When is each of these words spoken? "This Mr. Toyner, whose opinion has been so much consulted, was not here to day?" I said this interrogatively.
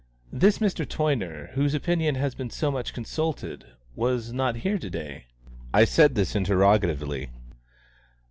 "This 0.33 0.57
Mr. 0.57 0.83
Toyner, 0.83 1.51
whose 1.51 1.75
opinion 1.75 2.15
has 2.15 2.33
been 2.33 2.49
so 2.49 2.71
much 2.71 2.91
consulted, 2.91 3.67
was 3.95 4.33
not 4.33 4.55
here 4.65 4.79
to 4.79 4.89
day?" 4.89 5.25
I 5.75 5.85
said 5.85 6.15
this 6.15 6.35
interrogatively. 6.35 7.29